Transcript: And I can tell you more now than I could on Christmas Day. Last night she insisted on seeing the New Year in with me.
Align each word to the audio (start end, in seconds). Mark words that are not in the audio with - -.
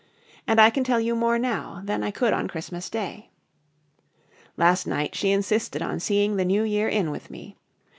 And 0.47 0.59
I 0.59 0.71
can 0.71 0.83
tell 0.83 0.99
you 0.99 1.13
more 1.15 1.37
now 1.37 1.83
than 1.85 2.01
I 2.01 2.09
could 2.09 2.33
on 2.33 2.47
Christmas 2.47 2.89
Day. 2.89 3.29
Last 4.57 4.87
night 4.87 5.13
she 5.13 5.29
insisted 5.29 5.83
on 5.83 5.99
seeing 5.99 6.37
the 6.37 6.43
New 6.43 6.63
Year 6.63 6.87
in 6.87 7.11
with 7.11 7.29
me. 7.29 7.55